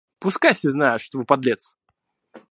Пускай 0.19 0.53
все 0.55 0.71
знают, 0.71 0.99
что 0.99 1.19
вы 1.19 1.25
подлец! 1.25 1.75